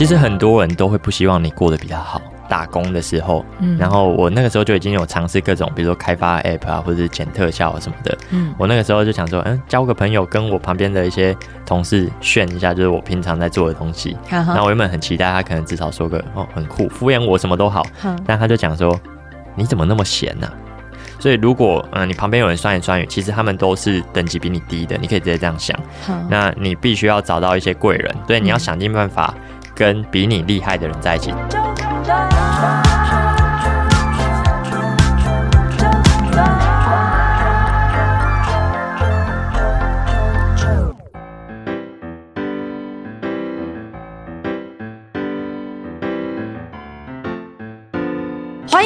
[0.00, 2.22] 其实很多人都会不希望你过得比较好。
[2.48, 11.36] 打工的时候，嗯，然后我那个时候就已经有尝试各种，比如说开发 App 啊，或者是剪特效什么的，嗯，我那个时候就想说，嗯，交个朋友，跟我旁边的一些
[11.66, 14.16] 同事炫一下，就是我平常在做的东西。
[14.30, 17.86] 然后我原本很期待他可能至少说个哦很酷，敷衍我什么都好，
[18.24, 18.98] 但他就讲说，
[19.54, 20.50] 你怎么那么闲呢？
[21.18, 25.78] 所以如果嗯你旁边有人酸言酸语，其实他们都是等级比你低的，你可以直接这样想。
[26.06, 29.34] 好那你必须要找到一些贵人，对，你要想尽办法
[29.80, 31.32] 跟比你厉害的人在一起。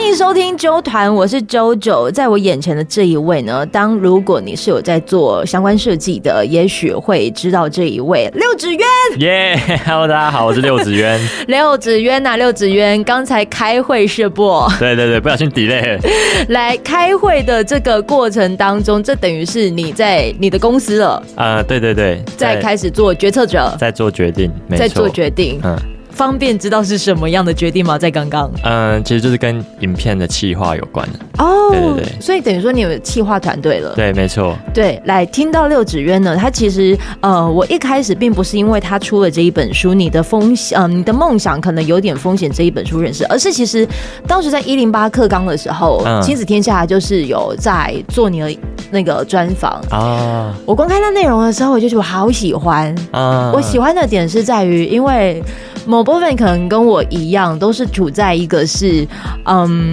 [0.04, 8.80] 欢迎收听周团，我是 JoJo，在我眼前的这一位呢，当如果你是有在做相关设计的，也许会知道这一位六子渊。
[9.20, 11.18] 耶、yeah,，Hello，大家好，我是六子渊。
[11.48, 14.68] 六子渊呐，六子渊，刚才开会是不？
[14.78, 16.00] 对对对，不小心 delay 了。
[16.50, 21.12] 来开会的这个过程当中，这等于是你在你的公司了。
[21.34, 25.74] 啊、呃，对对对，在开始做决策者，在做决定，在做决定，嗯。
[26.14, 27.98] 方便知道是什么样的决定吗？
[27.98, 31.70] 在刚刚，嗯，其实就是跟影片的企划有关的哦。
[31.72, 33.92] 对对对，所以等于说你有企划团队了。
[33.96, 34.56] 对，没错。
[34.72, 43.86] 对，来听到六指渊呢，他其实呃，我一开始并不是因为他出了这一本书，你的风险，呃，你的梦想可能有点风险这一本书认识，而是其实
[44.26, 48.56] 当时在一零八课纲的时候，嗯，亲子天下就是有在做你的
[48.92, 50.54] 那个专访啊。
[50.64, 53.50] 我观看到内容的时候，我就觉得我好喜欢啊。
[53.52, 55.42] 我喜欢的点是在于，因为
[55.86, 59.06] 某部分可能跟我一样，都是处在一个是，
[59.46, 59.92] 嗯，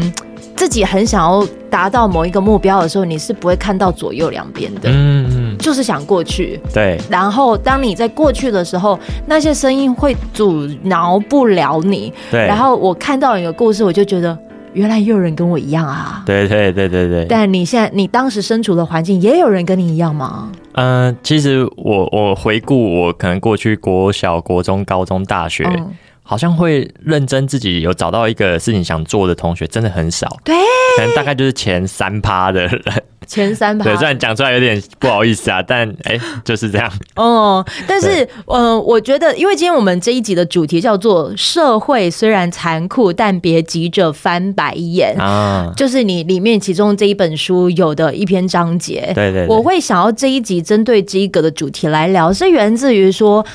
[0.55, 6.99] 自己很想要达到某一个目标的时候，你是不会看到左右两边的，嗯嗯，就是想过去，对。
[7.09, 12.45] 然后当你在过去的时候，那些声音会阻挠不了你，对。
[12.45, 14.37] 然后我看到一个故事，我就觉得。
[14.73, 16.23] 原来也有人跟我一样啊！
[16.25, 17.25] 对对对对对。
[17.27, 20.49] 但你现在，你当时身处的环境，也有人跟你一样吗？
[20.73, 25.93] 嗯、呃，其实我我回顾我可能过去国小、国中、高中、大学，嗯、
[26.31, 30.39] 好像会认真自己有找到一个事情想做的同学，真的很少。
[30.45, 30.55] 对，
[30.95, 32.81] 可能大概就是前三趴的人。
[33.27, 36.89] 前三趴， 对，虽然讲出来有点不好意思啊，但哎、欸，就是这样。
[37.15, 49.11] 哦，但是，嗯、呃，我觉得，因为今天我们这一集的主题叫做“社会虽然残酷，但别急着翻白眼”，啊，就是你里面其中这一本书有的一篇章节。
[49.13, 53.45] 对对，对，我会想要这一集针对这一个的主题来聊，是源自于说。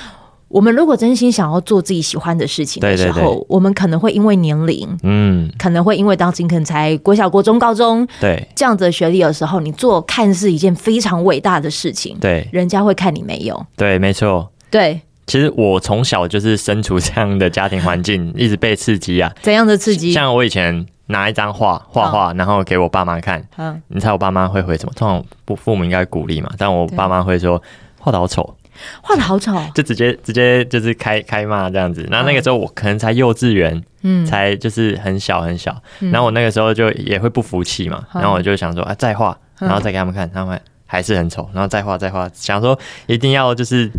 [0.48, 15.00] 我们如果真心想要做自己喜欢的事情的时候，对对对，我们可能会因为年龄，嗯，可能会因为当今可能才国小、国中、高中，对这样子的学历的时候，你做看似一件非常伟大的事情，对，人家会看你没有，对，没错，对。
[15.26, 19.28] 其实我从小就是身处这样的家庭环境， 一直被刺激啊。
[19.42, 20.12] 怎样的刺激？
[20.12, 24.92] 像我以前拿一张画画画，然后给我爸妈看，嗯，你猜我爸妈会回什么？
[24.94, 27.60] 通常父父母应该鼓励嘛，但我爸妈会说
[27.98, 28.54] 画的好丑。
[29.02, 32.06] 画的好丑，就直接直接就是开开骂这样子。
[32.10, 35.76] 然后那个时候我可能才幼稚园，嗯，才就是很小很小。
[35.98, 43.90] 然后我那个时候就也会不服气嘛，然后我就想说啊，再画，然后再给他们看，他们还是很丑，然后再画再画，想说一定要就是。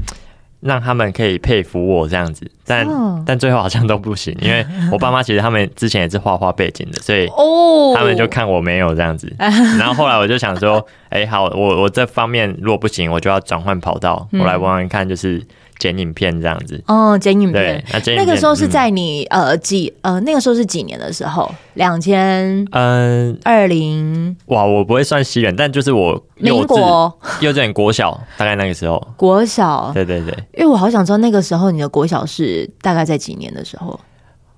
[0.59, 3.19] 让他们可以佩服我这样子，但、oh.
[3.25, 9.31] 但最后好像都不行，因为 我爸妈其实他们之前也是画画背景的，所以哦他们就看我没有这样子。
[9.39, 9.51] Oh.
[9.79, 15.41] 然后后来我就想说，哎、欸，好，我我这方面如果不行，我就要转换跑道，我来玩玩看，就是。
[15.79, 17.83] 剪影片这样子哦，剪影片。
[18.03, 21.53] 对，那个时候是在你、嗯、呃几呃那个时候是几年的时候？
[21.75, 33.99] 两千嗯二零哇，我不会算西元，但就是我幼稚幼稚园国小大概那个时候国小，对对对，因为我好想知道那个时候你的国小是大概在几年的时候？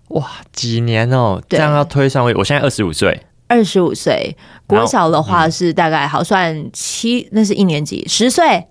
[0.09, 1.41] 哇，几年哦？
[1.49, 4.35] 这样要推算我，我现在二十五岁，二十五岁
[4.65, 8.65] 国小的话是大概好算七，那是一年级十岁。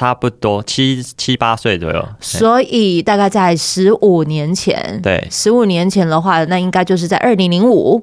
[0.00, 4.98] 差不多七七八岁左右，所以大概在十五年前。
[5.02, 8.02] 对，十五年前的话，那应该就是在二零零五。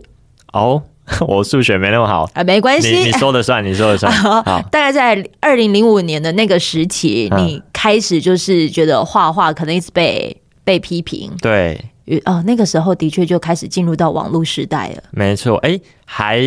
[0.54, 0.84] 哦，
[1.28, 4.14] 我数学没那么好啊，没关系，你你说的算，你说的算。
[4.14, 11.32] 好，大概在二零零五年的那个时期，你开始就是觉得画画可能一直被被批评。
[11.42, 11.84] 对，
[12.26, 15.02] 哦，那个时候的确就开始进入到网络时代了。
[15.10, 16.40] 没错，哎，还。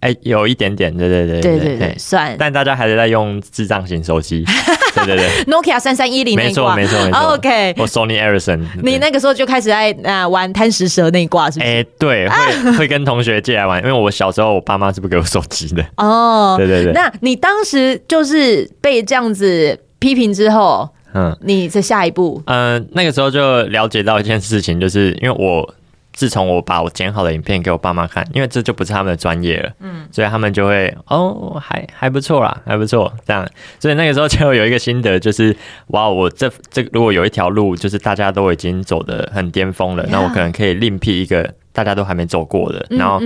[0.00, 2.36] 哎、欸，有一点点，对对对对对对，算。
[2.38, 4.44] 但大家还是在用智障型手机，
[4.94, 7.34] 对对对，Nokia 三三一零，没错没错没错。
[7.34, 11.68] OK，我 Sony Ericsson， 你那个时候就开始在啊玩贪食蛇那一挂，是不是？
[11.68, 15.84] 哎、欸，对，会会跟同学借来玩，因为我小时候我爸妈是不给我手机的。
[15.96, 16.92] 哦，对对对。
[16.92, 22.40] 那你当时就是被这样子批评之后，嗯，你的下一步？
[22.46, 25.74] 嗯、呃，那个时候就了解到一件事情，就是因为我。
[26.18, 33.48] 自从我把我剪好的影片给我爸妈看，因为这就不是他们的专业了，嗯，所以他们就会哦，还还不错啦，还不错，这样，
[33.78, 35.56] 所以那个时候就有一个心得，就是
[35.88, 41.54] 哇，我这这如果有一条路，就是大家都已经走的很巅峰了，那我可能可以另辟一个。
[41.78, 43.20] 大家都还没走过的，然后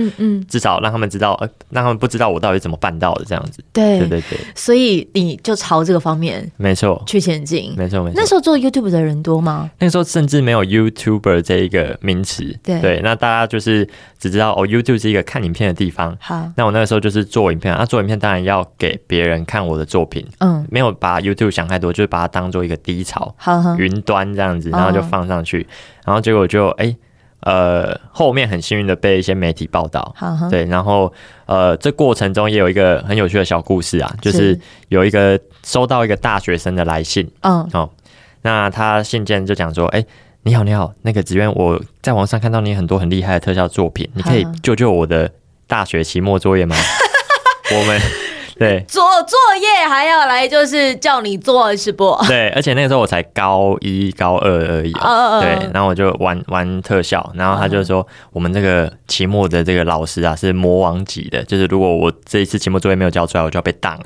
[0.47, 3.63] 至少让他们知道，呃，让他们不知道我到底怎么办到的这样子。
[3.73, 8.13] 对对对对，所以你就朝这个方面，没错，去前进，没错没错。
[8.15, 9.71] 那时候做 YouTube 的人多吗？
[9.79, 12.43] 那个时候甚至没有 YouTuber 这一个名词。
[12.61, 13.89] 对对，那大家就是
[14.19, 16.15] 只知道哦，YouTube 是一个看影片的地方。
[16.21, 20.23] 好，那我那个时候就是做影片，啊，做影片当然要给别人看我的作品。
[20.41, 25.65] 嗯，没有把 YouTube 想太多，就是把它当做一个低潮，好，云端这样子，然后就放上去，
[26.05, 26.95] 然后结果就哎。
[27.43, 30.15] 呃，后面很幸运的被一些媒体报道，
[30.49, 31.11] 对，然后
[31.45, 34.59] 呃，这过程中也有一个很有趣的小故事啊，就是
[34.89, 37.89] 有一个收到一个大学生的来信，嗯，哦，
[38.41, 40.05] 那他信件就讲说，哎，
[40.43, 45.31] 你好，你好，那个子渊，我在网上看到你很多很厉害的特效作品，你可以救救我的
[45.67, 46.75] 大学期末作业吗？
[47.71, 48.22] 我们。
[48.57, 52.17] 对，做作业还要来，就是叫你做是不？
[52.27, 54.93] 对，而且那个时候我才高一、高二而已。
[54.93, 64.05] Uh, 对，然后我就玩玩特效，然后他就说，我们这个期末的这个老师啊是魔王级的，就是如果我这一次期末作业没有交出来，我就要被当了。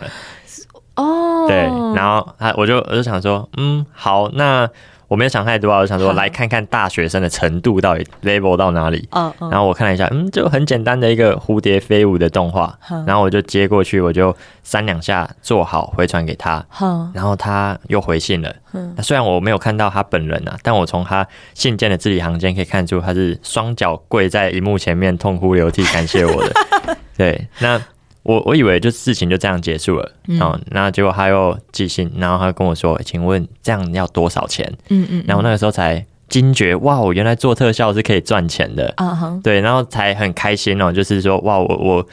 [0.95, 1.47] 哦，oh.
[1.47, 1.57] 对，
[1.95, 4.69] 然后他我就我就想说，嗯，好，那。
[5.07, 9.07] 我没有想太多啊，我想说来看看大学生的程度到底 level 到哪里。
[9.12, 9.50] 嗯嗯。
[9.50, 12.77] 然后我看了一下，嗯，就很简单的一个蝴蝶飞舞的动画。
[13.06, 16.65] 然后我就接过去，我就三两下做好回传给他。
[17.13, 18.54] 然后他又回信了。
[18.74, 18.95] 嗯。
[19.01, 26.54] 虽然我没有看到他本人啊，但我从他信件的字里行间可以看出，他是双脚跪在荧幕前面痛哭流涕感谢我的。
[27.18, 27.81] 对，那。
[28.27, 30.38] 我我以为就事情就这样结束了，嗯，
[30.69, 42.07] 那结果他又寄信，然后他跟我说：“请问这样要多少钱？”嗯嗯，然后那个时候才惊觉，哇，我原来做特效是可以赚钱的，啊哈，对，然后才很开心哦，就是说，哇，我我。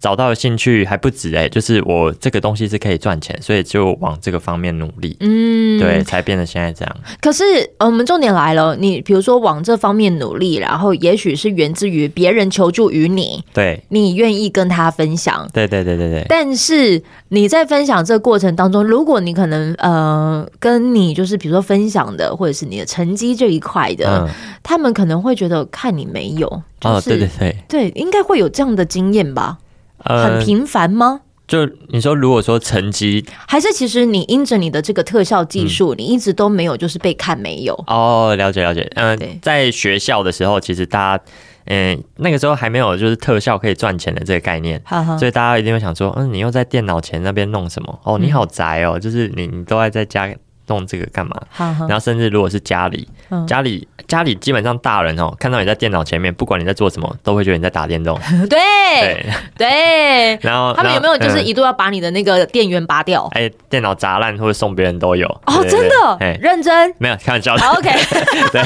[0.00, 6.96] 找到兴趣还不止哎、欸，就是我这个东西是可以赚钱，所以就往这个方面努力，嗯，对，才变得现在这样。
[7.20, 7.44] 可是，
[7.78, 16.24] 我们重点来了，你比如说往这方面努力，然后也许是源自于别人求助于你，对，你愿意跟他分享，对对对对对。
[16.28, 24.28] 但是你在分享这个过程当中，如果你可能呃，跟你就是比如说分享的或者是你的成绩这一块的，嗯、
[24.62, 26.48] 他们可能会觉得看你没有，
[26.80, 29.58] 就是、哦，对对对，对，应该会有这样的经验吧。
[30.04, 31.20] 很频繁吗？
[31.46, 38.88] 就你说，如果说成绩，还是其实你因着你的这个特效技术，嗯、你一直都没有就是被看没有哦，了解了解。
[38.94, 41.24] 嗯、在学校的时候，其实大家
[41.64, 47.98] 嗯、呃、那个时候还没有就是特效可以赚钱的这个概念，哈哈所以大家一定会想说，嗯，你又在电脑前那边弄什么？
[48.04, 50.32] 哦，你好宅哦，嗯、就是你你都爱在家。
[50.70, 51.36] 弄这个干嘛？
[51.80, 58.18] 然后甚至如果是家里，嗯、家里家里基本上大人哦，看到你在电脑前面，不管你在做什么，都会觉得你在打电动。
[58.48, 58.58] 对
[59.02, 59.26] 对
[59.58, 60.38] 对。
[60.48, 63.28] 然后他们有没有就是一度要把你的那个电源拔掉？
[63.32, 65.26] 哎、嗯，电脑砸烂或者送别人都有。
[65.46, 66.16] 哦，真的？
[66.20, 66.94] 哎，认真？
[66.98, 67.66] 没有开玩笑的。
[67.66, 67.90] OK。
[68.52, 68.62] 对，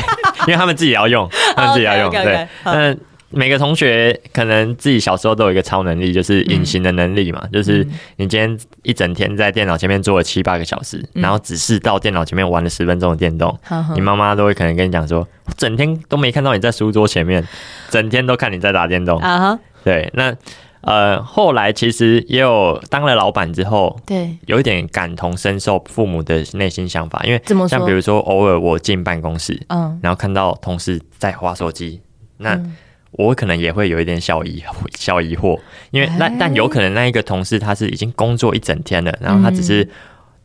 [0.46, 2.10] 因为他们自己要用，他们自己要用。
[2.10, 3.00] 对，嗯。
[3.34, 7.40] 每个同学可能自己小时候都有一个超能力，就是隐形的能力嘛。
[7.44, 7.84] 嗯、就是
[8.16, 17.46] 你今天一整天在电脑前面坐了七八个小时，嗯、然后只是到电脑前面玩了十分钟的电动，嗯、你妈妈都会可能跟你讲说，我整天都没看到你在书桌前面，
[17.90, 19.18] 整天都看你在打电动。
[19.18, 20.34] 啊、对，那
[20.82, 32.00] 呃后来其实也有当了老板之后，对，有一点感同身受父母的内心想法，因为像比如说偶尔我进办公室，嗯，然后看到同事在滑手机，
[32.38, 32.60] 那。
[33.18, 34.62] 嗯我可能也会有一点小疑
[34.98, 35.58] 小疑惑，
[35.90, 39.88] 因为那但有可能那一个同事他是已经工作一整天了，然后他只是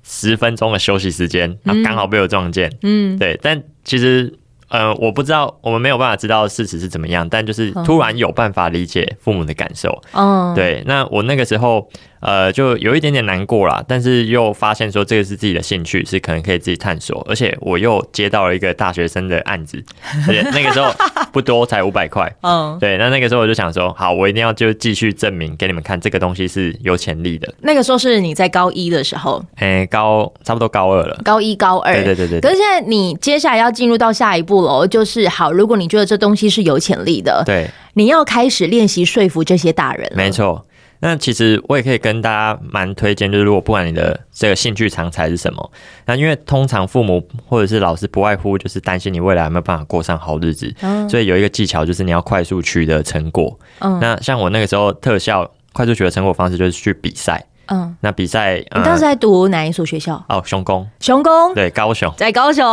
[0.03, 4.33] 十分钟的休息时间，然后刚好被我撞见，嗯，对，但其实。
[4.71, 9.99] 呃，我不知道，我们没有办法知道事实是怎么样，但就是突然有办法理解父母的感受。
[10.11, 10.83] 嗯，对。
[10.85, 19.83] 那我那个时候，呃，就有一点点难过啦，但是又发现说这个是自己的兴趣，是可能可以自己探索，而且我又接到了一个大学生的案子，
[20.27, 20.91] 而且那个时候
[21.31, 22.29] 不多，才五百块。
[22.41, 22.97] 嗯，对。
[22.97, 27.53] 那那个时候我就想说，好，我一定要就继续证明给你们看，这个东西是有潜力的。
[27.61, 29.43] 那个时候是你在高一的时候？
[29.55, 31.19] 哎、欸，高差不多高二了。
[31.23, 31.93] 高一、高二。
[31.93, 32.41] 对对对对。
[32.41, 34.85] 可是现在你接下来要进入到下一步喽。
[34.89, 40.11] 就是好，如果你觉得这东西是有潜力的，对，你要开始练习说服这些大人。
[40.15, 40.65] 没错，
[41.01, 45.71] 那其实我也可以跟大家蛮推荐，就是如果不管你的这个兴趣长才是什么，
[46.05, 53.57] 那因为通常父母或者是老师不外乎就是担心你未来有没有办法过上好日子，嗯，所以有一个技巧就是你要快速取得成果。
[53.79, 57.45] 嗯，那像我那个时候特效快速取得成果方式就是去比赛。
[57.69, 60.23] 嗯，那比赛，你当时在读哪一所学校？
[60.27, 62.65] 哦，雄工，雄工，对，高雄，在高雄。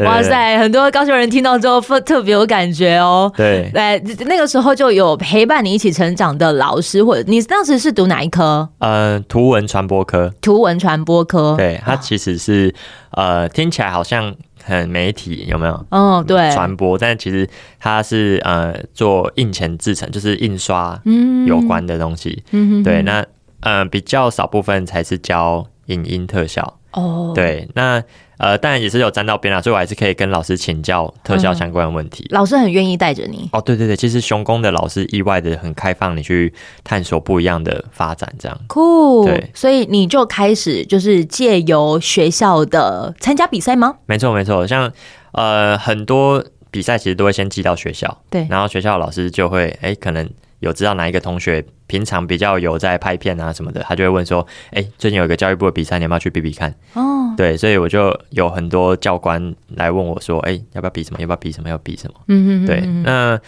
[0.00, 3.32] 哇塞，很多高雄人听到之后特别有感觉哦。
[3.36, 8.68] 对，来那个时候就有陪伴你一起成长的老师，或者你当时是读哪一科？
[8.78, 10.32] 呃，图文传播科。
[10.40, 12.74] 图文传播科，对，它其实是
[13.10, 14.34] 呃，听起来好像。
[14.68, 15.86] 很媒体有没有？
[15.90, 21.00] 哦，对，传播，但其实它是呃做印前制成，就是印刷
[21.46, 22.42] 有关的东西。
[22.50, 23.24] 嗯，对，那
[23.60, 26.78] 呃比较少部分才是教影音特效。
[26.92, 28.02] 哦，对，那。
[28.38, 32.22] 呃，当然也是有沾到边啦，所以我还是可以跟老师请教特效相关的问题。
[32.24, 33.48] 嗯、老师很愿意带着你。
[33.50, 36.52] 哦，对对对，其实熊工的老师意外的很开放，你去
[36.84, 38.60] 探索不一样的发展，这样。
[38.66, 39.24] 酷。
[39.24, 43.96] 对，所以你就开始就是借由学校的参加比赛吗？
[44.04, 44.92] 没错没错，像
[45.32, 50.28] 呃很多比赛其实都会先寄到学校，对，然后学校老师就会哎可能。
[50.60, 61.20] 有知道哪一个同学平常比较有在拍片啊什么的，他就会问说：“哎、欸，最近有一个教育部的比赛，你要不要去比比看？”哦，对，所以我就有很多教官来问我说：“哎、欸，要不要比什么？
[61.20, 61.68] 要不要比什么？
[61.68, 62.80] 要比什么？”嗯嗯，对。
[63.02, 63.38] 那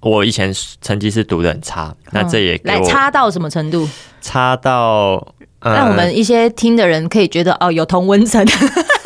[0.00, 3.88] 我以前成绩是读的很差，哦、那这也来差到什么程度？
[4.20, 8.44] 差到让我们一些听的人可以觉得哦，有同温层。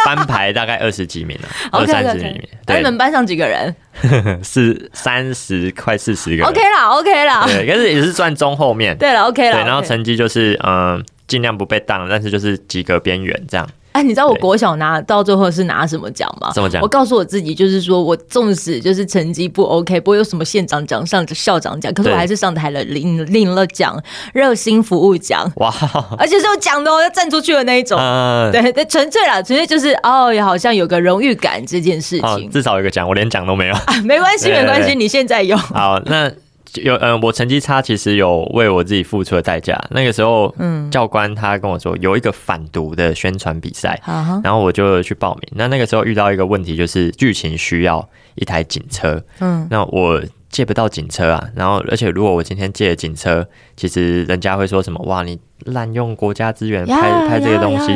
[0.05, 2.43] 班排大概二十几名 了，二三十名。
[2.67, 3.75] 对你们班上几个人？
[4.43, 6.47] 是三十，快四十个人。
[6.47, 7.45] OK 啦，OK 啦。
[7.47, 8.97] 对，可是也是算中后面。
[8.97, 9.57] 对了，OK 了。
[9.57, 13.69] 对，然后成绩就是嗯，尽量不被当，但是就是及格边缘这样。
[13.99, 16.53] 哎，你知道我国小拿到最后是拿什么奖吗？
[16.55, 16.81] 什么奖？
[16.81, 24.01] 我告诉我自己，就是说我纵使就是成绩不 OK，不会有什么县长奖、上校长奖，可是我还是上台了，领领了奖，
[24.33, 25.51] 热心服务奖。
[25.57, 25.75] 哇！
[26.17, 27.99] 而且是有奖的哦，要站出去的那一种。
[27.99, 32.51] 嗯，对对，纯粹啦，纯粹就是哦，好像有个荣誉感这件事情。
[32.51, 33.75] 至少有个奖，我连奖都没有。
[33.75, 35.57] 啊没关系， 没关系，你现在有。
[35.57, 36.31] 好，那。
[36.75, 39.79] 有嗯，我成绩差，其实有为我自己付出的代价。
[39.91, 45.43] 那个时候，嗯，教官他跟我说有一个反毒的宣传比赛，嗯，然后我就去报名。
[45.53, 51.49] 那那个时候遇到一个问题，就是剧情需要一台警车，嗯，那我借不到警车啊。
[51.55, 53.47] 然后，而且如果我今天借了警车，
[53.77, 55.03] 其实人家会说什么？
[55.07, 57.93] 哇，你滥用国家资源拍拍这个东西。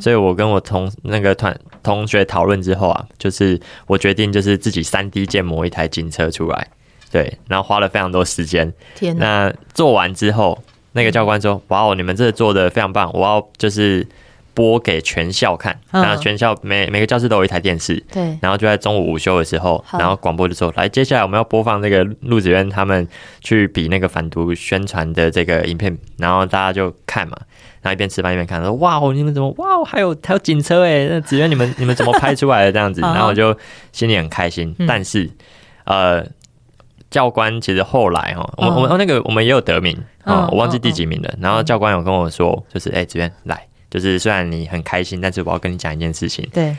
[0.00, 6.68] 所以我跟我同那个团同学讨论之后啊，就是我决定就是自己三 D 建模一台警车出来。
[7.12, 8.72] 对，然后花了非常多时间。
[8.94, 9.44] 天哪！
[9.44, 10.58] 那做完之后，
[10.92, 13.10] 那个教官说：“哇哦，你们这做的非常棒！
[13.12, 14.06] 我要就是
[14.54, 15.78] 播给全校看。
[15.90, 18.02] 然后全校每每个教室都有一台电视。
[18.10, 18.38] 对。
[18.40, 23.06] 然后就在中午午休的时候，然后广播就说：来，接下来我们要播放那个陆子渊他们
[23.42, 25.94] 去比那个反毒宣传的这个影片。
[26.16, 27.36] 然后大家就看嘛，
[27.82, 31.06] 然后一边吃饭一边看，说：哇哦，你们怎么哇哦，还有还有警车哎！
[31.10, 33.02] 那子渊你们你们怎么拍出来的这样子？
[33.02, 33.54] 然后我就
[33.92, 34.74] 心里很开心。
[34.88, 35.30] 但是
[35.84, 36.26] 呃。
[37.12, 41.32] 教官其实后来哈，我们我们那个我们也有得名啊，我忘记第几名了。
[41.38, 46.48] 然后教官有跟我说，就是哎，子渊来，就是虽然你很开心，但是我要跟你讲一件事情。
[46.52, 46.74] 对，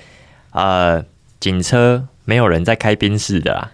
[0.51, 1.01] 呃，
[1.39, 3.71] 警车没有人在开宾士的啦。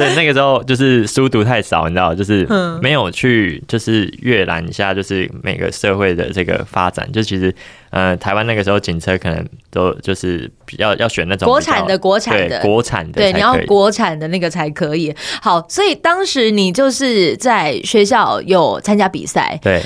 [0.00, 2.46] 对，那个时候就是书读太少，你知道，就是
[2.80, 7.10] 没有去就是阅览一下，就是每个社会的这个发展。
[7.12, 7.54] 就其实，
[7.90, 15.14] 呃，台湾那个时候警车可能都就是比较要选那种国产的，国产的，国产的，对，你要国产的那个才可以。
[15.40, 19.82] 好，所以当时你就是在学校有参加比赛，对。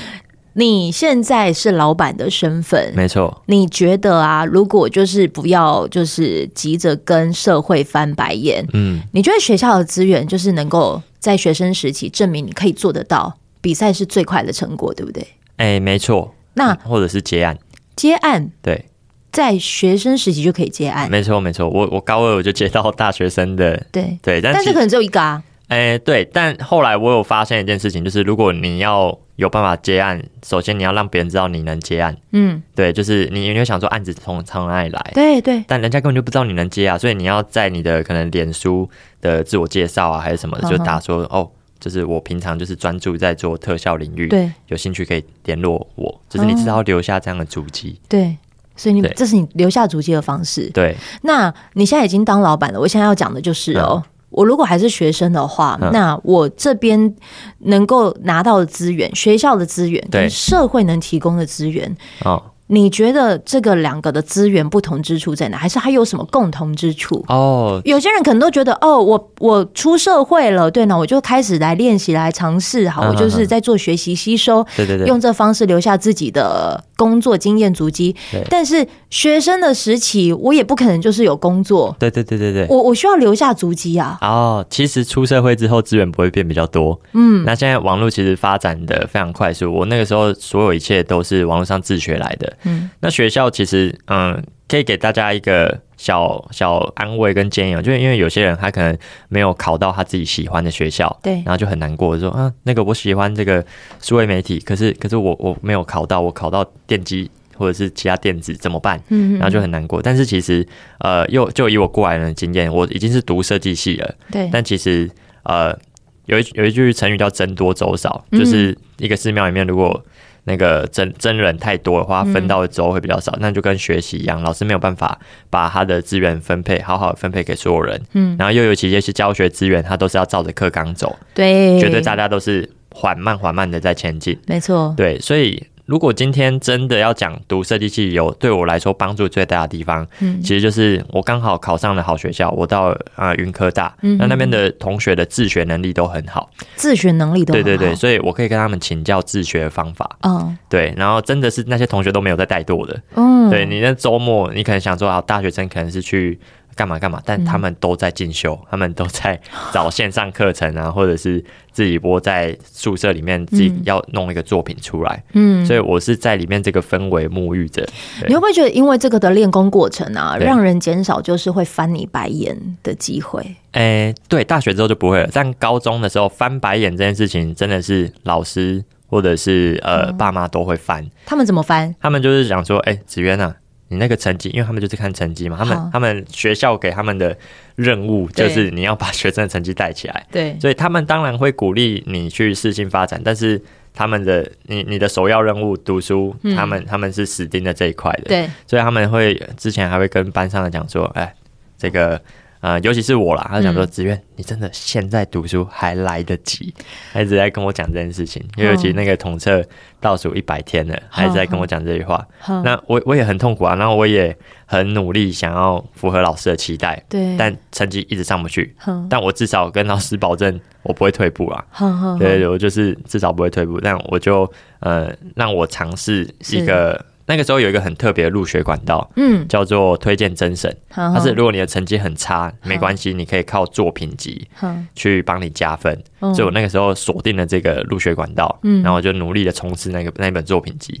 [0.57, 3.41] 你现在是老板的身份，没错。
[3.47, 15.21] 你觉得啊，如果就是不要就是急着跟社会翻白眼，嗯，你觉得学校的资源就是能够在学生时期证明你可以做得到比赛是最快的成果，对不对？
[15.57, 16.33] 哎、欸，没错。
[16.53, 17.57] 那或者是结案，
[17.97, 18.85] 结案，对，
[19.33, 21.67] 在学生时期就可以接案，没错没错。
[21.67, 25.43] 我我高二我就接到大学生的，对对，但是，但是可能只有一个啊。
[25.67, 32.15] 哎、欸，对，但后来我有发现一件事情，就是如果你要有办法接案，首先你要让别人知道你能接案。
[32.31, 35.11] 嗯，对，就是你你会想说案子从从哪里来？
[35.13, 38.89] 对对，但人家根本就不知道你能接啊，所以你要在你的可能脸书
[39.21, 41.49] 的自我介绍啊，还是什么的，就打说哦，
[41.79, 47.99] 就是我平常就是专注在做特效领域，对，有兴趣可以联络我，就是你知道留下这样的足迹。
[48.07, 48.37] 对，
[48.77, 50.69] 所以你这是你留下足迹的方式。
[50.69, 54.01] 对，那你现在已经当老板了，我现在要讲的就是哦。
[54.05, 57.15] 嗯我如果还是学生的话，嗯、那我这边
[57.59, 65.57] 能够拿到的资源，学校的资源跟社会能提供的资源，哦，你觉得这个两个的资源不同之处在哪？
[65.57, 67.23] 还是还有什么共同之处？
[67.27, 78.15] 哦，有些人可能都觉得，哦，我我出社会了，对呢，我就开始来练习，来尝试，好，我就是在做学习吸收，对对对，用这方式留下自己的工作经验足迹。
[78.49, 81.95] 但是学生的时期，我也不可能就是有工作。
[81.99, 84.17] 对对对对对，我我需要留下足迹啊。
[84.21, 86.99] 哦，其实出社会之后资源不会变比较多。
[87.13, 89.71] 嗯，那现在网络其实发展的非常快速。
[89.71, 92.57] 我那个时候所有一切都是网络上自学来的。
[92.63, 94.43] 嗯，那学校其实嗯。
[94.67, 98.97] 可以给大家一个小小安慰跟建议，就是因为有些人他可能
[99.29, 103.63] 没有考到他自己喜欢的学校，对，然后就很难过，说啊，那个我喜欢这个
[104.01, 108.99] 数位媒体，可是可是我我没有考到，我考到电机或者是其他电子怎么办？
[109.09, 110.01] 嗯，然后就很难过。
[110.01, 110.67] 但是其实
[110.97, 115.09] 呃，又就以我过来人的经验，我已经是读设计系了，对，但其实
[115.43, 115.77] 呃，
[116.25, 120.03] 有一有一句成语叫僧多粥少，就是一个寺庙里面如果。
[120.45, 128.01] 那个真真人太多的话，分到的周会比较少，嗯、那就跟学习一样，老师没有办法把他的资源分配好好分配给所有人。
[128.13, 135.67] 嗯，然后又尤其是教学资源，他都是要照着课纲走，对，觉得大家都是缓慢缓慢的在前进，没错，对，所以。
[135.85, 156.39] 如果今天真的要讲读设计系有对我来说帮助最大的地方，嗯，其实就是我刚好考上了好学校，我到啊云科大，嗯，那那边的同学的自学能力都很好，自学能力都很好，对对对，所以我可以跟他们请教自学方法，嗯，对，然后真的是那些同学都没有在怠惰的，嗯，对，你那周末你可能想说啊，大学生可能是去。
[156.75, 157.21] 干嘛干嘛？
[157.25, 159.39] 但他们都在进修，嗯， 他们都在
[159.71, 165.23] 找线上课程啊，或者是自己窝在宿舍里面自己要弄一个作品出来。
[165.33, 167.87] 嗯，所以我是在里面这个氛围沐浴着。
[168.27, 173.41] 你会不会觉得，因为这个的练功过程啊，让人减少就是会翻你白眼的机会？
[173.71, 175.29] 诶，欸，对，大学之后就不会了。
[175.31, 181.05] 但高中的时候翻白眼这件事情，真的是老师或者是呃爸妈都会翻。
[181.25, 181.95] 他们怎么翻？
[182.01, 183.55] 他们就是想说，哎，欸，子渊啊。
[183.95, 187.35] 你那个成绩，因为他们就是看成绩嘛，他们他们学校给他们的
[187.75, 193.61] 任务就是你要把学生的成绩带起来，对，所以他们当然会鼓励你去适性发展，但是
[193.93, 201.33] 他们的你你的首要任务读书，他们他们是死盯着这一块的，对，所以他们会之前还会跟班上的讲说，哎，
[201.77, 202.21] 这个。
[202.65, 206.73] 啊、呃，尤其是我啦，他就讲说：“子苑，你真的现在读书还来得及。
[206.79, 209.63] 嗯”他一直在跟我讲这件事情，因为尤其那个统测
[209.99, 212.27] 倒数一百天了，他一直在跟我讲这句话。
[212.47, 218.75] 嗯、那我我也很痛苦啊，然后我也很努力想要符合老师的期待，对，但成绩一直上不去。
[218.87, 221.63] 嗯、但我至少跟老师保证，我不会退步啊。
[221.79, 223.79] 嗯、对，我就是至少不会退步。
[223.79, 227.05] 但我就呃，让我尝试一个。
[227.27, 230.75] 那个时候有一个很特别的入学管道，嗯，叫做推荐甄审。
[230.89, 234.47] 它是如果你的成绩很差，没关系，你可以靠作品集
[234.95, 235.97] 去帮你加分。
[236.19, 240.99] 所以我那个时候锁定了这个入学管道，嗯，然后我就努力的冲刺那个那本作品集。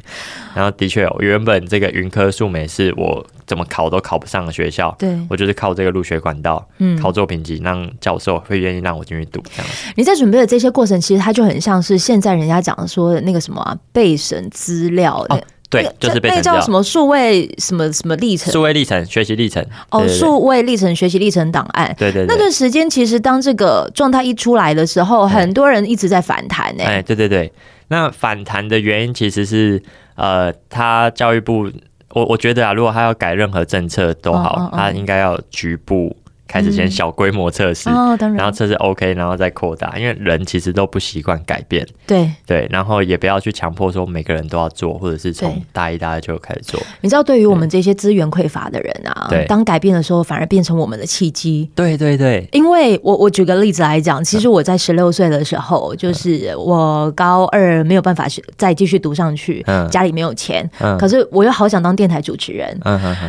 [0.53, 9.93] 然后的确，我原本这个云科数美是我怎么考都考不上的学校，对，我就是靠这个入学管道，嗯，考作品集，让教授会愿意让我进去读这样子。
[9.95, 15.43] 你在准备的这些过程，其实它就很像是现在人家讲的说的那个什么备审资料的。
[15.81, 19.65] 对，就是被那个叫什么数位什么什么历程，数位历程学习历程。
[19.89, 21.93] 哦，数位历程学习历程档案。
[21.97, 26.83] 对对，那段时间其实当这个状态一出来的时候，很多人一直在反弹呢。
[26.83, 27.51] 哎，对对对，
[27.89, 29.81] 那反弹的原因其实是
[30.15, 31.69] 呃，他教育部，
[32.13, 36.15] 我我觉得啊，如果他要改任何政策都好，他应该要局部。
[36.55, 38.45] 开始先小规模测试，然。
[38.45, 41.85] 后测试 OK，然后再扩大，因为人其实都不习惯改变。
[42.07, 42.31] 对。
[42.45, 46.79] 对，然后也不要去强迫说每个人都要做，或者是从大一、大二就开始做。
[47.01, 49.43] 你知道，对于我们这些资源匮乏的人啊，对。
[49.47, 51.69] 当改变的时候，反而变成我们的契机。
[51.75, 62.79] 对对对，因为我我举个例子来讲，其实我在十六岁的时候，就是我高二没有办法再继续读上去，家里没有钱，可是我又好想当电台主持人，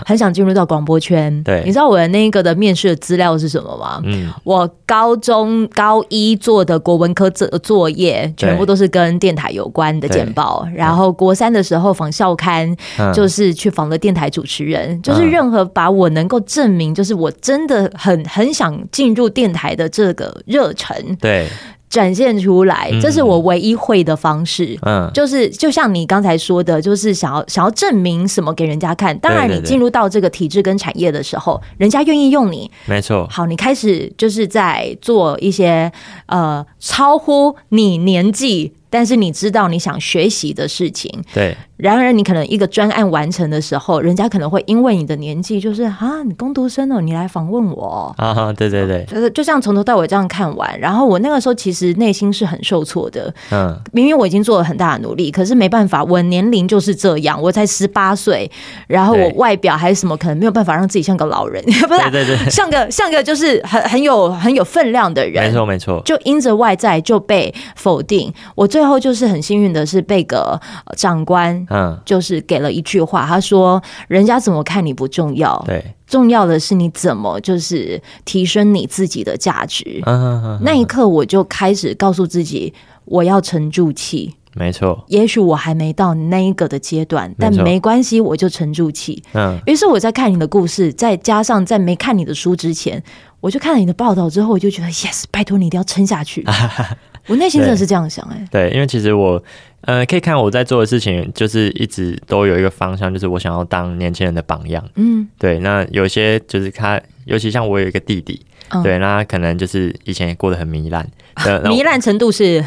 [0.04, 1.42] 很想进入到广播圈。
[1.42, 4.00] 对，你知道我的那个的面试的资料是什么吗？
[4.04, 10.66] 嗯，我高中高一做的国文科作作业，全部都是跟电台有关的简报。
[10.74, 12.74] 然后国三的时候访校刊，
[13.14, 20.96] 就是去访了电台主持人，就是任何把我能够证明，就是我真的很很想进入电台的这个热忱。
[21.20, 21.48] 对。
[21.96, 24.78] 展现出来，这是我唯一会的方式。
[24.82, 29.18] 嗯，就是就像你刚才说的，就是想要想要证明什么给人家看。
[29.18, 33.26] 当然，你进入到这个体制跟产业的时候，人家愿意用你，没错。
[33.30, 35.90] 好，你开始就是在做一些
[36.26, 41.10] 呃超乎你年纪，但是你知道你想学习的事情。
[41.32, 41.56] 对。
[41.76, 48.14] 然而，你可能一个专案完成的时候，人家可能会因为你的年纪，就是啊，你工读生哦，你来访问我。
[48.16, 50.80] 啊，对对对，就是就像从头到尾这样看完。
[50.80, 58.50] 然后我那个时候其实内心是很受挫的，嗯，明明我已经做了很大的努力，可是没办法，我年龄就是这样，我才十八岁，
[58.86, 68.32] 然后我外表还是什么，可能没有办法让自己像个老人， 不是，对对对，像个像个就是很很有很有分量的人，没错没错，就因着外在就被否定。
[68.54, 70.58] 我最后就是很幸运的是被个
[70.96, 71.65] 长官。
[71.68, 82.72] 嗯，就是给了一句话，他说：“人家怎么看你不重要，对，重要的是你怎么就是提升你自己的价值。”嗯，那一刻我就开始告诉自己，
[83.04, 84.34] 我要沉住气。
[84.58, 89.22] 没错，也许我还没到那一个的阶段，但没关系，我就沉住气。
[89.34, 93.00] 嗯，于是我在看你的故事，再加上在没看你的书之前，
[93.40, 96.42] 我就看了你的报道之后，我就觉得 yes，拜托你一定要撑下去。
[97.28, 98.48] 我内心真的是这样想哎、欸。
[98.50, 99.42] 对，因为其实我
[99.82, 104.82] 呃可以看我在做的事情，就是一直都有一个方向，就是我想要当年轻人的榜样。
[104.94, 105.58] 嗯，对。
[105.58, 108.40] 那有些就是他，尤其像我有一个弟弟，
[108.70, 112.64] 嗯、对，那他可能就是以前也过得很糜烂， 糜烂程度是。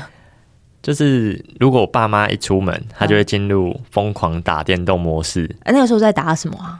[0.82, 5.44] 就是如果我爸妈一出门，他就会进入疯狂打电动模式。
[5.63, 6.80] 哎、嗯，那个时候在打什么啊？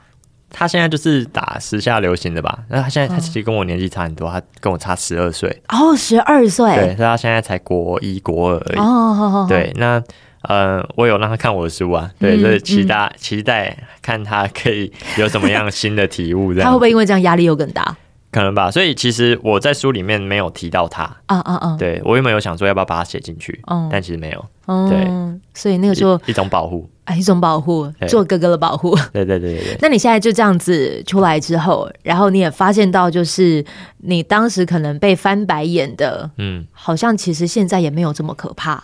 [0.52, 2.60] 他现在就是打时下流行的吧？
[2.70, 5.62] 那他现在他其实跟我年纪差很多，他跟我差十二岁。
[5.68, 6.74] 哦，十二岁。
[6.74, 8.80] 对，所以他现在才国一国二而已。
[8.80, 10.02] 哦，对，那
[10.42, 16.52] 呃，我有让他看我的书啊，对，所以期待、嗯、期待看他可以有什么样新的体悟。
[16.52, 17.96] 这样，他会不会因为这样压力又更大？
[18.32, 21.76] 可能吧，所以其实我在书里面没有提到他啊啊啊！
[21.80, 24.46] 对，我原本有想说要不要把他写进去，嗯，但其实没有。
[24.88, 25.08] 对，
[25.56, 28.96] 所以那个时候一,一种保护啊，一种保护，做哥哥的保护。
[29.12, 29.78] 对对对对对。
[29.82, 33.65] 那你现在就这样子出来之后，然后你也发现到，就是
[33.98, 38.84] 你当时可能被翻白眼的，嗯，好像其实现在也没有这么可怕。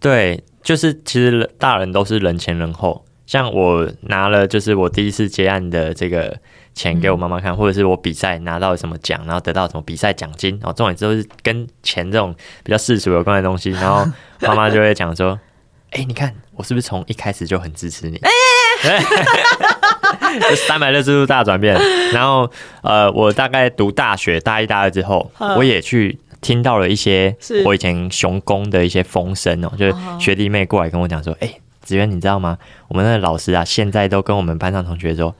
[0.00, 3.04] 对，就是其实大人都是人前人后。
[3.24, 6.36] 像我拿了，就是我第一次接案的这个
[6.74, 14.04] 钱给我妈妈看，嗯、或者是我比赛拿到什么奖，然后得到什么比赛奖金，然后重点就是跟钱这种比较世俗有关的东西，然后
[14.40, 15.38] 妈妈就会讲说
[15.90, 18.18] ：“哎、欸，你看我是不是从一开始就很支持你？”
[18.82, 21.78] 哎， 三百六十度大转变。
[22.12, 22.50] 然后
[22.82, 32.56] 呃，我大概读大学大一、大二之后，我也去听到了一些我以前雄工的一些风声哦，就是学弟妹过来跟我讲说：“哎、欸。”子渊，你知道吗？
[32.86, 35.34] 我们那个老师啊，现在都跟我们班上同学说：“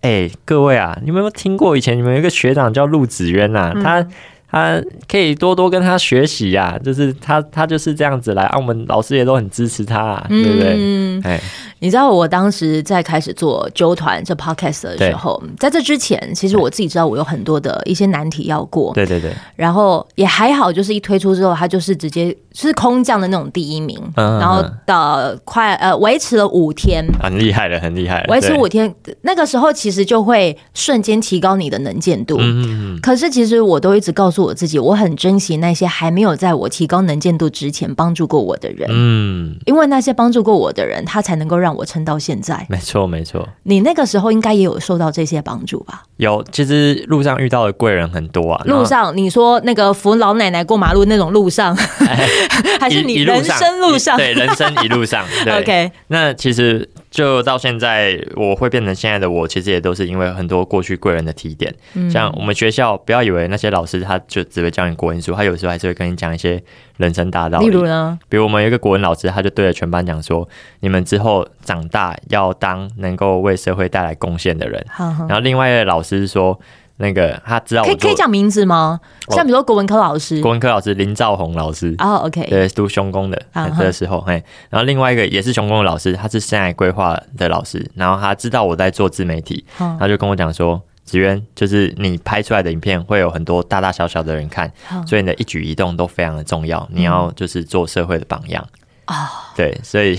[0.00, 3.72] 哎、欸，各位啊，你们有没有听过以前你们有一个学长叫陆子渊呐？
[3.74, 4.06] 嗯、他
[4.50, 11.40] 他可以多多跟他学习呀、啊，就是他他就是这样子来啊，我们老师也都很支持他、啊，对不对？”嗯，哎。
[11.80, 18.92] 你知道我当时在开始做纠团这 podcast 的时候，在这之前，其实我自己知道我有很多的一些难题要过。
[18.94, 19.30] 对对对。
[19.54, 28.24] 然后也还好，就是一推出之后，他就是直接是空降的那种第一名，然后到快呃维持了五天，很厉害的，很厉害。
[28.28, 32.38] 维持五天，那个时候其实就会瞬间提高你的能见度。
[32.40, 33.00] 嗯嗯。
[33.00, 38.88] 可是其实我都一直告诉我自己，我很珍惜那些还没有在我提高能见度之前帮助过我的人。
[38.90, 39.56] 嗯。
[39.64, 41.68] 因为那些帮助过我的人，他才能够让。
[41.68, 43.46] 让我撑到现在，没错没错。
[43.64, 46.02] 你那个时候应该也有受到这些帮助吧？
[46.16, 48.64] 有，其实路上遇到的贵人很多啊。
[48.64, 51.76] 路上你说那个扶老奶奶过马路那种路上，
[52.08, 52.26] 哎、
[52.80, 54.16] 还是你人生路上？
[54.16, 55.26] 对，人生一路上。
[55.44, 56.88] 对 OK，那其实。
[57.10, 61.74] 就到现在，我会变成现在的我，其实也都是因为很多过去贵人的提点。
[61.94, 66.62] 嗯、像我们学校，不要以为那些老师他就只会教你国文书，他有时候还是会跟你讲一些
[66.98, 67.66] 人生大道理。
[67.66, 70.48] 例如呢，比如我们有一个国文老师，他就对着全班讲说
[70.80, 74.86] ：“你们之后长大要当能够为社会带来贡献的人。
[74.88, 76.60] 好好”然后另外一个老师说。
[77.00, 78.98] 那个他知道我可以可以讲名字吗？
[79.28, 83.40] 像比如说国文科老师，国文科老师林兆宏老师哦，OK，对，读雄工的
[83.78, 94.70] 的时候，嘿，然后另外一个也是雄工的老师，他是生涯规划的老师，然后他知道我在做自媒体，他就跟我讲说，子渊，就是你拍出来的影片会有很多大大小小的人看，
[95.06, 98.68] 所以你的一举一动都非常的重要，你要就是做社会的榜样
[99.06, 100.18] 啊，对，所以。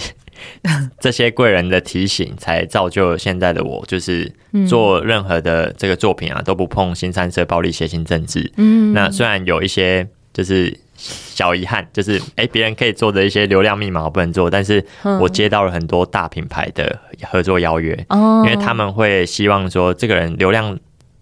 [1.01, 4.31] 这些贵人的提醒，才造就现在的我，就是
[4.69, 8.49] 做任何的这个作品啊，都不碰新三色暴力、血腥政治。
[8.55, 14.85] 嗯，那虽然有一些就是小遗憾，就是哎，别人可以做的一些流量密码我不能做，但是
[15.19, 20.77] 我接到了很多大品牌的合作邀约，因为他们会希望说这个人流量。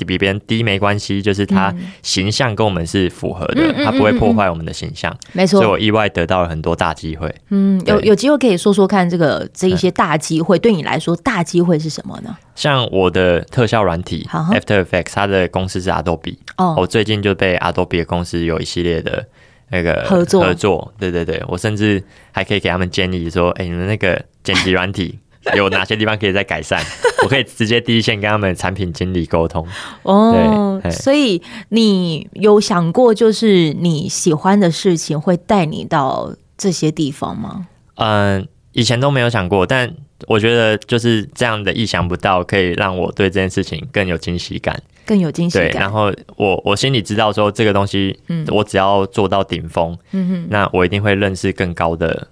[0.06, 5.12] 比别人低没关系，就是他形象跟我们是符合的，他不会破坏我们的形象。
[5.32, 7.34] 没错，所以我意外得到了很多大机会。
[7.50, 12.38] 嗯，有有机会可以说说看，这个这一些大机会对你来说，大机会是什么呢？
[12.54, 16.38] 像我的特效软体 After Effects，它的公司是 Adobe。
[16.58, 19.26] 哦，我最近就被 Adobe 的公司有一系列的
[19.70, 20.94] 那个合作合作。
[21.00, 25.20] 对对对，我甚至还可以给他们建议说，哎，你们那个剪辑软体。
[25.56, 26.84] 有哪些地方可以再改善？
[27.24, 29.66] 我可以直接第一线跟他们产品经理沟通。
[30.04, 37.66] 哦，所以你有想过，就是你喜欢的事情会带你到这些地方吗？
[37.96, 39.96] 嗯，以前都没有想过，但
[40.28, 45.72] 我觉得就是这样的意想不到，可以让我对这件事情更有惊喜感，更有惊喜感。
[45.72, 52.28] 对，然后我我心里知道说，这个东西，嗯，我只要做到顶峰，嗯哼，那我一定会认识更高的。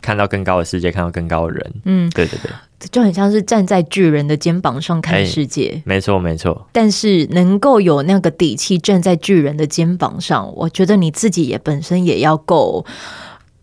[0.00, 1.72] 看到更高的世界，看到更高的人。
[1.86, 2.50] 嗯，对对对，
[2.92, 5.68] 就很像是站在巨人的肩膀上看世界。
[5.68, 12.84] 欸、没错没错，但是能够有那个底气站在巨人的肩膀上，我觉得你自己也本身也要够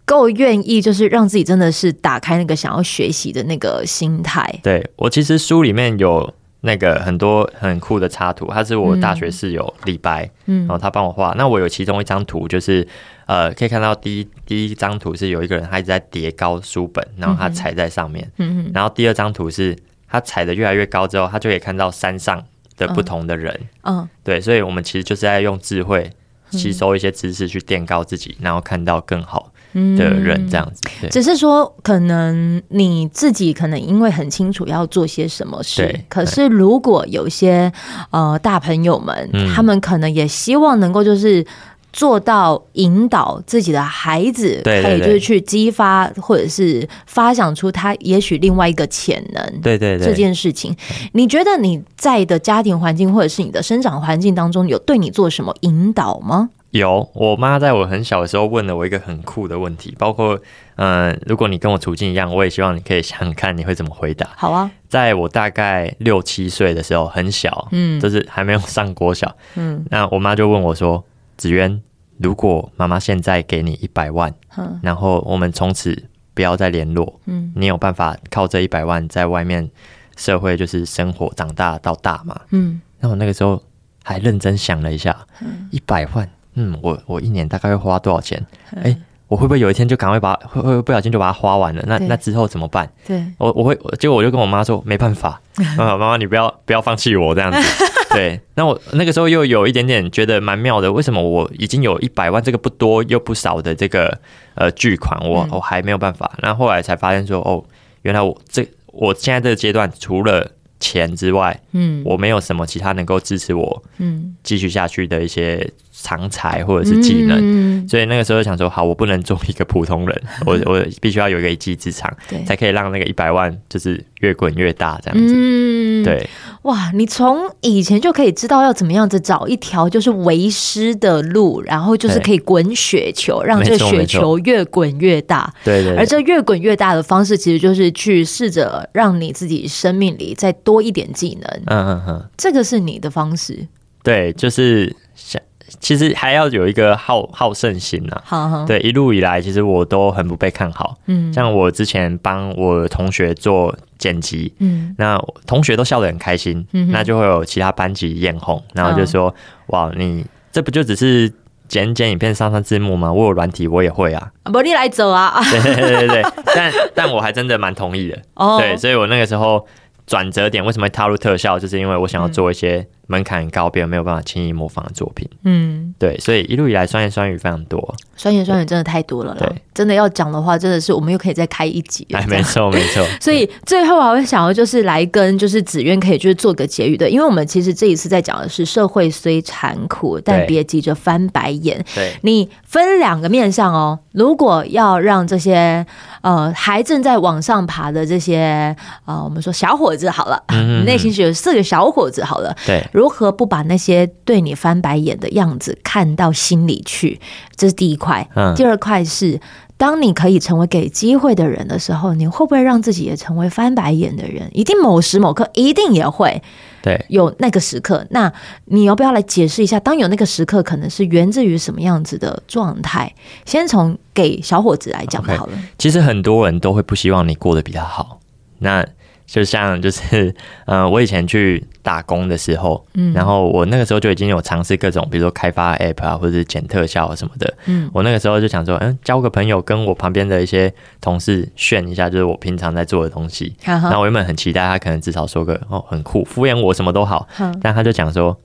[0.05, 4.59] 够愿意，就是让自己真的是打开那个想要学习的那个心态。
[4.63, 6.33] 对，我其实书里面有。
[6.63, 11.33] 那个很多很酷的插图，他是我大学室友李白，嗯，然后他帮我画。
[11.35, 12.87] 那我有其中一张图，就是
[13.25, 19.75] 呃，可以看到第一第一张图是有一个人，他一直在叠高书本，然后他踩在上面，嗯嗯，然后第二张图是
[20.07, 22.45] 他踩的越来越高之后，他就可以看到山上
[22.77, 26.11] 的不同的人，嗯，对，所以我们其实就是在用智慧
[26.51, 29.50] 吸收一些知识去垫高自己，然后看到更好。
[29.73, 37.71] 的人这样子，只是说可能你自己可能因为很清楚要做些什么事，可是如果有些
[38.09, 41.45] 呃大朋友们，他们可能也希望能够就是
[41.93, 50.75] 做到引导自己的孩子，可以就是去激发或者是发想出他也许另外一个潜能，对对对，这件事情，
[51.13, 56.49] 你觉得你在的家庭环境或者是你的生长环境当中有对你做什么引导吗？
[56.71, 60.39] 有，我妈在我很小的时候问了我一个很酷的问题，包括，
[60.77, 64.25] 嗯、呃，如果你跟我处境一样，我也希望你可以想想看你会怎么回答。
[64.37, 71.03] 好啊，在我大概六七岁的时候，很小，嗯，就是还没有上国小，嗯，那我妈就问我说
[71.35, 71.81] ：“子渊，
[72.17, 79.69] 如果妈妈现在给你一百万，嗯，然后我们从此不要再联络，嗯，你有办法靠这一百万在外面
[80.15, 83.61] 社会就是生活长大到大吗？”嗯，那我那个时候
[84.03, 85.27] 还认真想了一下，
[85.69, 86.29] 一百万。
[86.55, 88.45] 嗯，我我一年大概会花多少钱？
[88.75, 91.83] 哎、欸，我会不会有一天就赶快把会会不小心就把它花完了？
[91.87, 92.91] 那那之后怎么办？
[93.07, 95.41] 对，我我会结果我就跟我妈说没办法，
[95.77, 97.59] 妈妈妈妈你不要不要放弃我这样子。
[98.11, 104.19] 对，那我那个时候又有一点点觉得蛮妙的，为什么我已经有一百万这个不多又不少的这个
[104.55, 106.29] 呃巨款，我我还没有办法？
[106.41, 107.63] 然后后来才发现说，哦，
[108.01, 110.45] 原来我这我现在这个阶段除了
[110.81, 115.71] 钱之外，嗯，我没有什么其他能够支持我嗯继续下去的一些。
[116.01, 122.11] 长才或者是技能，嗯、所以那个时候想说，好，我不能做一个普通人，我 我必须要有一个一技之长，
[122.45, 125.33] 才可以让那个一百万就是越滚越大这样子。
[125.35, 126.27] 嗯、对，
[126.63, 135.53] 哇，你从以前就可以知道要怎么样子找一条就是为师的路，然后就是可以滚雪球，让这个雪球越滚越大。
[135.63, 141.61] 对，对对，而这越滚越大的方式，其实就是去试着让你自己生命里再多一点技能。
[141.67, 143.67] 嗯嗯嗯，这个是你的方式。
[144.03, 145.39] 对，就是想。
[145.79, 148.65] 其实还要有一个好好胜心呐，好好。
[148.65, 159.35] 对，一路以来其实我都很不被看好，嗯，像我之前帮我同学做剪辑，嗯，那同学都笑得很开心，嗯，那就会有其他班级眼红，然后就说，嗯、
[159.67, 161.31] 哇，你这不就只是
[161.67, 163.11] 剪剪影片上上字幕吗？
[163.11, 169.65] 我有软体我也会啊，不，你来走啊， 对对对对，但但我还真的蛮同意的，哦，对，所以我那个时候
[170.05, 172.87] 转折点为什么会踏入特效，就是因为我想要做一些、嗯。
[173.11, 175.29] 门槛很高，别人没有办法轻易模仿的作品。
[175.43, 179.35] 嗯，对，所以一路以来酸言酸语非常多，酸言酸语真的太多了。
[179.37, 182.07] 对，真的要讲的话，真的是我们又可以再开一集。
[182.13, 183.05] 哎，没错没错。
[183.19, 191.83] 所以最后我会想要就是来跟就是子渊可以就是做个结语的，因为我们其实这一次在讲的是社会虽残酷，但别急着翻白眼。
[191.93, 193.99] 对，你分两个面向哦。
[194.13, 195.85] 如果要让这些
[196.21, 202.55] 呃还正在往上爬的这些呃我们说小伙子好了，你内心是有四个小伙子好了。
[202.65, 202.85] 对。
[203.01, 207.19] 如何不把那些对你翻白眼的样子看到心里去？
[207.55, 208.29] 这是第一块。
[208.35, 209.41] 嗯，第二块是，
[209.75, 214.47] 当你可以成为给机会的人的时候，你会不会让自己也成为翻白眼的人？
[214.53, 216.39] 一定某时某刻一定也会。
[216.83, 218.05] 对，有那个时刻。
[218.11, 218.31] 那
[218.65, 219.79] 你要不要来解释一下？
[219.79, 223.11] 当有那个时刻，可能是源自于什么样子的状态？
[223.45, 225.57] 先从给小伙子来讲好了。
[225.57, 225.61] Okay.
[225.79, 228.19] 其实很多人都会不希望你过得比他好。
[228.59, 228.85] 那
[229.31, 230.27] 就像就是，
[230.65, 243.55] 嗯、 呃，我以前去打工的时候，嗯，然后我那个时候就已经有尝试各种，比如说开发 App 啊，或者是剪特效啊什么的，嗯，我那个时候就想说，嗯，交个朋友，跟我旁边的一些同事炫一下，就是我平常在做的东西。
[243.63, 247.25] 然后我原本很期待他可能至少说个哦很酷，敷衍我什么都好，
[247.61, 248.37] 但他就讲说，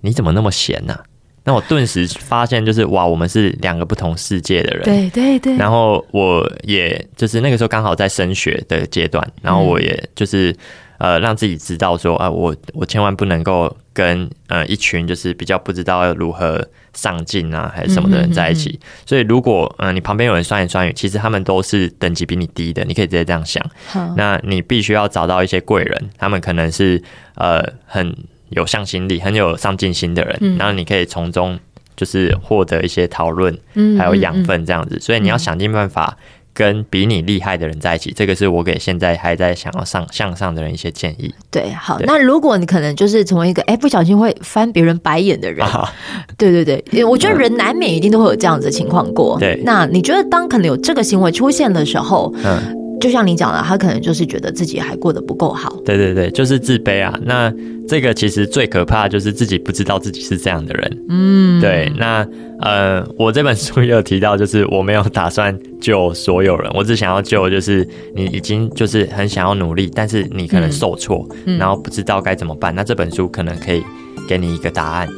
[0.00, 0.98] 你怎么那么闲呢？
[1.44, 4.84] 那我顿时发现，就是哇，我们是两个不同世界的人。
[4.84, 5.56] 对对对。
[5.56, 10.54] 然后我也就是那个时候刚好在升学的阶段，然后我也就是
[10.98, 18.78] 呃让自己知道说啊，我我千万不能够跟呃一群就是比较不知道要如何上进啊还是什么的人在一起。
[19.04, 23.60] 所以如果嗯你旁边有人酸言酸语，其实他们都是等级比你低的，你可以直接这样想。
[23.86, 24.14] 好。
[24.16, 27.02] 那你必须要找到一些贵人，他们可能是
[27.34, 28.16] 呃很。
[28.52, 31.58] 有向心力、很有上进心的人，嗯、然后你可以从中
[31.96, 34.96] 就是获得一些讨论，嗯、还有养分这样子。
[34.96, 36.16] 嗯、所以你要想尽办法
[36.54, 41.34] 跟比你厉害的人在一起，这个是我给现在还在想要上向上的人一些建议。
[41.50, 45.90] 对，好，那如果你可能就是成为一个哎不小心会翻别人白眼的人，啊、
[46.36, 49.38] 对对对，我觉得人难免一定都会有这样子的情况过。
[49.38, 52.81] 对，那你觉得当可能有这个行为出现的时候，嗯。
[53.02, 55.76] 就像你讲的，他可能就是觉得自己还过得不够好。
[55.84, 57.12] 对对对，就是自卑啊。
[57.24, 57.52] 那
[57.88, 60.98] 这个其实最可怕的就是自己不知道自己是这样的人。
[61.08, 61.92] 嗯，对。
[61.98, 62.24] 那
[62.60, 67.84] 呃，我这本书也有提到，就是我没有打算救所有人，我只想要救就是
[68.14, 72.72] 你已经就是很想要努力，但是你可能受挫，嗯、然后不知道该怎么办。
[72.72, 73.82] 那这本书可能可以
[74.28, 75.08] 给你一个答案。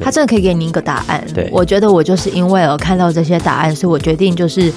[0.00, 1.24] 他真的可以给你一个答案。
[1.34, 4.72] 对，我觉得我就是因为我看到这些答案，所以我决定就是。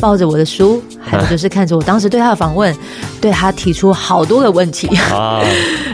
[0.00, 2.72] 抱着我的书， 还有就是看着我当时对他的访问，
[3.20, 4.86] 对他提出好多个问题。
[5.10, 5.42] 啊，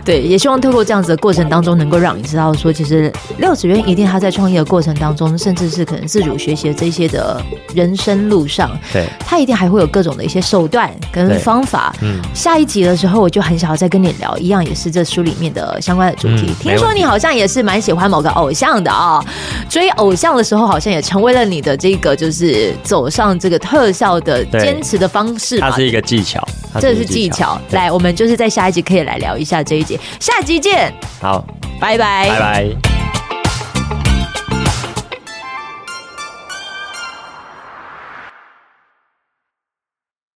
[0.04, 7.42] 对，也希望透过这样子的过程当中，能够让你知道说，其实廖子渊一定他在创业的过程当中，甚至是可能自主学习的这些的
[7.74, 11.96] 人生路上，对，他一定还会有各种的一些手段跟方法。
[12.02, 16.48] 嗯，下一集的时候，我就很想要再跟你聊，一样也是这书里面的相关的主题。
[16.48, 19.24] 嗯，听说你好像也是蛮喜欢某个偶像的啊，哦，
[19.70, 23.94] 追偶像的时候，好像也成为了你的这个就是走上这个特。
[23.94, 26.44] 效的坚持的方式，它是一个技巧，
[26.80, 27.56] 这是技巧。
[27.70, 30.92] 来，我们就是在下一集可以来聊一下这一节，下集见。
[31.20, 31.44] 好。
[31.80, 32.28] 拜拜。
[32.28, 32.94] 拜拜。